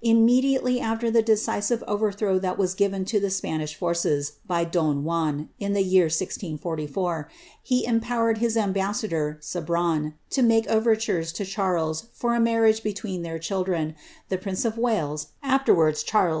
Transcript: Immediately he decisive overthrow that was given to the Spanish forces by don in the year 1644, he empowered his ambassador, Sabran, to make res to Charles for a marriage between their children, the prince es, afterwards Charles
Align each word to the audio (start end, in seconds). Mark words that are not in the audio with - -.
Immediately 0.00 0.78
he 0.78 1.22
decisive 1.22 1.82
overthrow 1.88 2.38
that 2.38 2.56
was 2.56 2.72
given 2.72 3.04
to 3.06 3.18
the 3.18 3.30
Spanish 3.30 3.74
forces 3.74 4.34
by 4.46 4.62
don 4.62 5.48
in 5.58 5.72
the 5.72 5.82
year 5.82 6.04
1644, 6.04 7.28
he 7.64 7.84
empowered 7.84 8.38
his 8.38 8.56
ambassador, 8.56 9.38
Sabran, 9.42 10.14
to 10.30 10.40
make 10.42 10.70
res 10.70 11.32
to 11.32 11.44
Charles 11.44 12.06
for 12.12 12.36
a 12.36 12.40
marriage 12.40 12.84
between 12.84 13.22
their 13.22 13.40
children, 13.40 13.96
the 14.28 14.38
prince 14.38 14.64
es, 14.64 14.78
afterwards 15.42 16.04
Charles 16.04 16.40